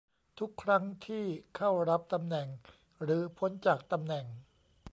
[0.39, 1.23] ทุกครั้งที่
[1.55, 2.47] เข้ารับตำแหน่ง
[3.03, 4.25] หรือพ้นจากตำแหน่ง